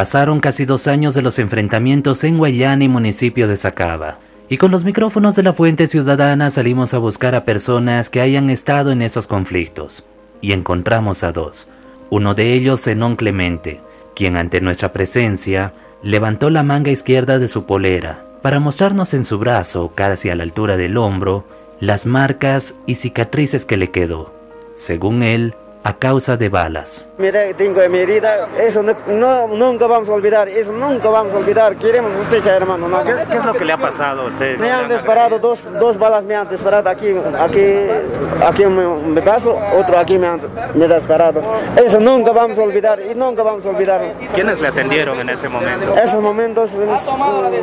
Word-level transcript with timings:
Pasaron 0.00 0.40
casi 0.40 0.64
dos 0.64 0.86
años 0.86 1.12
de 1.12 1.20
los 1.20 1.38
enfrentamientos 1.38 2.24
en 2.24 2.38
Guayana 2.38 2.84
y 2.84 2.88
municipio 2.88 3.46
de 3.46 3.56
Sacaba. 3.56 4.18
Y 4.48 4.56
con 4.56 4.70
los 4.70 4.82
micrófonos 4.82 5.36
de 5.36 5.42
la 5.42 5.52
Fuente 5.52 5.88
Ciudadana 5.88 6.48
salimos 6.48 6.94
a 6.94 6.98
buscar 6.98 7.34
a 7.34 7.44
personas 7.44 8.08
que 8.08 8.22
hayan 8.22 8.48
estado 8.48 8.92
en 8.92 9.02
esos 9.02 9.26
conflictos. 9.26 10.06
Y 10.40 10.52
encontramos 10.52 11.22
a 11.22 11.32
dos. 11.32 11.68
Uno 12.08 12.32
de 12.32 12.54
ellos, 12.54 12.82
Zenón 12.82 13.14
Clemente, 13.14 13.82
quien 14.16 14.38
ante 14.38 14.62
nuestra 14.62 14.90
presencia 14.90 15.74
levantó 16.02 16.48
la 16.48 16.62
manga 16.62 16.90
izquierda 16.90 17.38
de 17.38 17.48
su 17.48 17.66
polera 17.66 18.24
para 18.40 18.58
mostrarnos 18.58 19.12
en 19.12 19.26
su 19.26 19.38
brazo, 19.38 19.92
casi 19.94 20.30
a 20.30 20.34
la 20.34 20.44
altura 20.44 20.78
del 20.78 20.96
hombro, 20.96 21.46
las 21.78 22.06
marcas 22.06 22.74
y 22.86 22.94
cicatrices 22.94 23.66
que 23.66 23.76
le 23.76 23.90
quedó. 23.90 24.32
Según 24.72 25.22
él, 25.22 25.54
a 25.82 25.94
causa 25.94 26.36
de 26.36 26.48
balas. 26.48 27.06
Mira, 27.16 27.52
tengo 27.54 27.80
mi 27.88 27.98
herida, 27.98 28.48
eso 28.58 28.82
no, 28.82 29.48
nunca 29.48 29.86
vamos 29.86 30.08
a 30.08 30.12
olvidar, 30.12 30.48
eso 30.48 30.72
nunca 30.72 31.08
vamos 31.08 31.32
a 31.32 31.38
olvidar. 31.38 31.76
Queremos 31.76 32.12
justicia, 32.16 32.54
hermano. 32.56 32.88
¿Qué, 33.04 33.36
es 33.36 33.44
lo 33.44 33.54
que 33.54 33.64
le 33.64 33.72
ha 33.72 33.76
pasado 33.76 34.22
a 34.22 34.24
usted? 34.26 34.58
Me 34.58 34.70
han 34.70 34.88
disparado, 34.88 35.38
dos, 35.38 35.60
dos 35.78 35.98
balas 35.98 36.24
me 36.24 36.34
han 36.34 36.48
disparado 36.48 36.88
aquí, 36.88 37.14
aquí, 37.38 37.64
aquí 38.46 38.62
en 38.62 39.14
mi 39.14 39.20
brazo, 39.20 39.58
otro 39.76 39.98
aquí 39.98 40.18
me 40.18 40.26
han, 40.26 40.40
me 40.74 40.86
disparado. 40.86 41.42
Eso 41.76 41.98
nunca 41.98 42.32
vamos 42.32 42.58
a 42.58 42.62
olvidar 42.62 43.00
y 43.00 43.14
nunca 43.14 43.42
vamos 43.42 43.64
a 43.64 43.70
olvidar. 43.70 44.02
¿Quiénes 44.34 44.60
le 44.60 44.68
atendieron 44.68 45.18
en 45.20 45.30
ese 45.30 45.48
momento? 45.48 45.94
Esos 45.96 46.22
momentos 46.22 46.72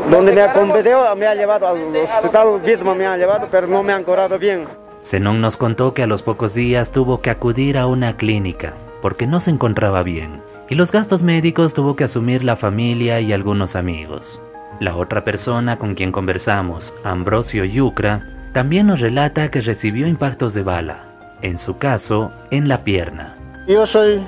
donde 0.09 0.31
me 0.31 0.41
ha 0.41 0.53
competido, 0.53 1.16
me 1.16 1.27
ha 1.27 1.36
llevado 1.36 1.67
al 1.67 1.95
hospital, 1.95 2.61
Vidma 2.61 2.95
me 2.95 3.05
ha 3.05 3.17
llevado, 3.17 3.47
pero 3.49 3.67
no 3.67 3.84
me 3.84 3.94
han 3.94 4.03
curado 4.03 4.39
bien. 4.39 4.87
Zenón 5.04 5.42
nos 5.42 5.58
contó 5.58 5.94
que 5.94 6.04
a 6.04 6.08
los 6.08 6.24
pocos 6.24 6.54
días 6.54 6.92
tuvo 6.92 7.22
que 7.22 7.30
acudir 7.30 7.78
a 7.78 7.88
una 7.88 8.18
clínica 8.18 8.74
porque 9.02 9.28
no 9.28 9.40
se 9.40 9.52
encontraba 9.52 10.04
bien 10.04 10.42
y 10.70 10.76
los 10.76 10.92
gastos 10.92 11.23
médicos 11.23 11.73
tuvo 11.73 11.95
que 11.95 12.04
asumir 12.04 12.44
la 12.44 12.56
familia 12.56 13.22
y 13.22 13.31
algunos 13.31 13.76
amigos. 13.76 14.42
La 14.80 14.95
otra 14.95 15.23
persona 15.23 15.80
con 15.80 15.95
quien 15.95 16.12
conversamos, 16.12 16.94
Ambrosio 17.04 17.64
Yucra, 17.66 18.28
también 18.54 18.88
nos 18.88 19.00
relata 19.00 19.50
que 19.50 19.62
recibió 19.62 20.08
impactos 20.08 20.54
de 20.54 20.64
bala, 20.64 21.06
en 21.42 21.58
su 21.58 21.78
caso, 21.78 22.32
en 22.52 22.67
la 22.67 22.84
pierna. 22.84 23.36
Yo 23.67 23.86
soy 23.86 24.22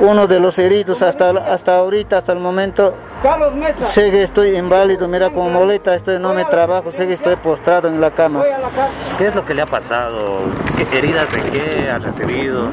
uno 0.00 0.26
de 0.26 0.40
los 0.40 0.58
heridos 0.58 1.02
hasta, 1.02 1.30
hasta 1.30 1.76
ahorita, 1.76 2.18
hasta 2.18 2.32
el 2.32 2.40
momento. 2.40 2.94
Sé 3.88 4.10
que 4.10 4.22
estoy 4.22 4.56
inválido, 4.56 5.06
mira 5.06 5.28
como 5.28 5.50
molesta, 5.50 5.94
estoy, 5.94 6.18
no 6.18 6.32
me 6.32 6.44
trabajo, 6.46 6.90
sé 6.90 7.06
que 7.06 7.12
estoy 7.12 7.36
postrado 7.36 7.88
en 7.88 8.00
la 8.00 8.10
cama. 8.12 8.42
¿Qué 9.18 9.26
es 9.26 9.34
lo 9.34 9.44
que 9.44 9.52
le 9.52 9.60
ha 9.62 9.66
pasado? 9.66 10.38
¿Qué 10.76 10.98
heridas 10.98 11.30
de 11.30 11.42
qué 11.50 11.90
ha 11.90 11.98
recibido? 11.98 12.68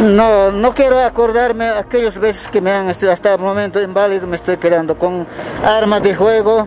No, 0.00 0.50
no 0.50 0.72
quiero 0.72 0.98
acordarme 0.98 1.68
aquellos 1.68 2.18
veces 2.18 2.48
que 2.48 2.60
me 2.60 2.72
han, 2.72 2.88
hasta 2.88 3.34
el 3.34 3.40
momento 3.40 3.80
inválido, 3.80 4.26
me 4.26 4.36
estoy 4.36 4.56
quedando 4.56 4.98
con 4.98 5.26
armas 5.64 6.02
de 6.02 6.14
juego, 6.14 6.66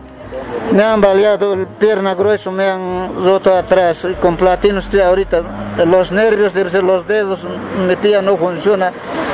me 0.72 0.82
han 0.82 1.00
baleado 1.00 1.52
el 1.52 1.66
pierna 1.66 2.14
grueso, 2.14 2.50
me 2.50 2.66
han 2.66 3.14
roto 3.22 3.54
atrás 3.54 4.06
y 4.10 4.14
con 4.14 4.36
platino 4.36 4.78
estoy 4.78 5.00
ahorita. 5.00 5.42
Los 5.86 6.12
nervios, 6.12 6.54
debe 6.54 6.70
ser 6.70 6.82
los 6.82 7.06
dedos, 7.06 7.46
mi 7.86 7.96
pie 7.96 8.22
no 8.22 8.36
funciona. 8.36 8.90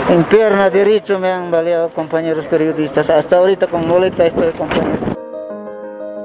En 0.08 0.22
pierna 0.22 0.70
derecho 0.70 1.18
me 1.18 1.30
han 1.30 1.50
baleado 1.50 1.90
compañeros 1.90 2.46
periodistas. 2.46 3.10
Hasta 3.10 3.38
ahorita 3.38 3.66
con 3.66 3.88
moleta 3.88 4.24
estoy 4.24 4.52
compañero. 4.52 5.16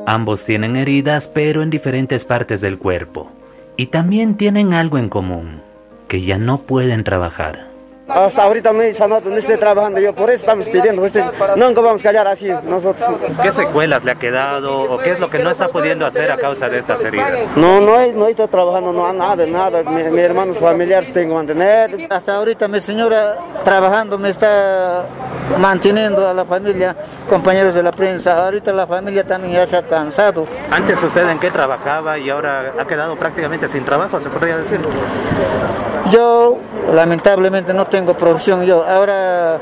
Ambos 0.05 0.45
tienen 0.45 0.75
heridas, 0.75 1.27
pero 1.27 1.63
en 1.63 1.71
diferentes 1.71 2.23
partes 2.23 2.61
del 2.61 2.77
cuerpo. 2.77 3.31
Y 3.77 3.87
también 3.87 4.35
tienen 4.37 4.73
algo 4.73 4.99
en 4.99 5.09
común, 5.09 5.61
que 6.07 6.21
ya 6.21 6.37
no 6.37 6.59
pueden 6.59 7.03
trabajar. 7.03 7.70
Hasta 8.07 8.43
ahorita 8.43 8.73
no, 8.73 9.19
no 9.21 9.37
estoy 9.37 9.57
trabajando 9.57 9.99
yo, 9.99 10.13
por 10.13 10.29
eso 10.29 10.41
estamos 10.41 10.67
pidiendo 10.67 11.01
Nunca 11.55 11.81
vamos 11.81 12.01
a 12.01 12.03
callar 12.03 12.27
así 12.27 12.49
nosotros. 12.63 13.09
¿Qué 13.41 13.51
secuelas 13.51 14.03
le 14.03 14.11
ha 14.11 14.15
quedado 14.15 14.81
o 14.81 14.97
qué 14.97 15.11
es 15.11 15.19
lo 15.19 15.29
que 15.29 15.39
no 15.39 15.49
está 15.49 15.69
pudiendo 15.69 16.05
hacer 16.05 16.31
a 16.31 16.37
causa 16.37 16.67
de 16.67 16.79
estas 16.79 17.03
heridas? 17.03 17.47
No, 17.55 17.79
no, 17.79 18.05
no 18.13 18.27
estoy 18.27 18.47
trabajando, 18.47 18.91
no, 18.91 19.11
nada, 19.13 19.45
nada. 19.45 19.83
Mis 19.83 20.11
mi 20.11 20.19
hermanos 20.19 20.57
familiares 20.57 21.13
tengo 21.13 21.29
que 21.29 21.35
mantener. 21.35 22.07
Hasta 22.09 22.35
ahorita 22.35 22.67
mi 22.67 22.81
señora 22.81 23.37
trabajando 23.63 24.17
me 24.17 24.29
está 24.29 25.05
manteniendo 25.57 26.27
a 26.27 26.33
la 26.33 26.45
familia, 26.45 26.95
compañeros 27.29 27.73
de 27.73 27.83
la 27.83 27.91
prensa. 27.91 28.45
Ahorita 28.45 28.73
la 28.73 28.87
familia 28.87 29.25
también 29.25 29.53
ya 29.53 29.67
se 29.67 29.77
ha 29.77 29.83
cansado. 29.87 30.47
Antes 30.69 31.01
usted 31.03 31.29
en 31.29 31.39
qué 31.39 31.51
trabajaba 31.51 32.17
y 32.17 32.29
ahora 32.29 32.73
ha 32.77 32.85
quedado 32.85 33.15
prácticamente 33.15 33.67
sin 33.67 33.85
trabajo, 33.85 34.19
se 34.19 34.29
podría 34.29 34.57
decir. 34.57 34.79
Yo 36.11 36.57
lamentablemente 36.93 37.73
no 37.73 37.85
tengo 37.85 38.00
profesión 38.05 38.63
yo. 38.65 38.85
Ahora, 38.87 39.59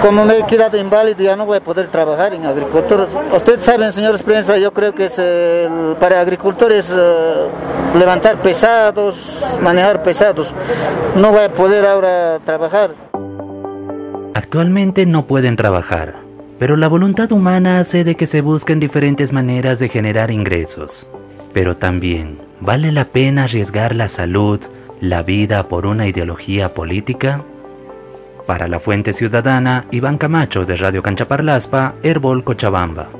como 0.00 0.24
me 0.24 0.38
he 0.38 0.46
quedado 0.46 0.78
inválido, 0.78 1.22
ya 1.22 1.34
no 1.34 1.44
voy 1.44 1.58
a 1.58 1.62
poder 1.62 1.88
trabajar 1.88 2.32
en 2.32 2.44
agricultura. 2.46 3.06
Ustedes 3.34 3.64
saben, 3.64 3.92
señores 3.92 4.22
prensa, 4.22 4.56
yo 4.56 4.72
creo 4.72 4.94
que 4.94 5.06
es 5.06 5.20
para 5.98 6.20
agricultores 6.20 6.92
eh, 6.94 7.46
levantar 7.98 8.36
pesados, 8.36 9.18
manejar 9.60 10.02
pesados. 10.02 10.52
No 11.16 11.32
voy 11.32 11.44
a 11.44 11.52
poder 11.52 11.84
ahora 11.84 12.38
trabajar. 12.44 12.90
Actualmente 14.34 15.04
no 15.04 15.26
pueden 15.26 15.56
trabajar, 15.56 16.14
pero 16.58 16.76
la 16.76 16.88
voluntad 16.88 17.32
humana 17.32 17.80
hace 17.80 18.04
de 18.04 18.14
que 18.14 18.26
se 18.26 18.40
busquen 18.40 18.78
diferentes 18.78 19.32
maneras 19.32 19.78
de 19.80 19.88
generar 19.88 20.30
ingresos. 20.30 21.08
Pero 21.52 21.76
también 21.76 22.38
vale 22.60 22.92
la 22.92 23.04
pena 23.04 23.44
arriesgar 23.44 23.96
la 23.96 24.06
salud, 24.06 24.60
la 25.00 25.22
vida 25.22 25.68
por 25.68 25.86
una 25.86 26.06
ideología 26.06 26.74
política? 26.74 27.44
Para 28.46 28.68
la 28.68 28.80
Fuente 28.80 29.12
Ciudadana, 29.12 29.86
Iván 29.90 30.18
Camacho 30.18 30.64
de 30.64 30.76
Radio 30.76 31.02
Canchaparlaspa, 31.02 31.94
Herbol 32.02 32.44
Cochabamba. 32.44 33.17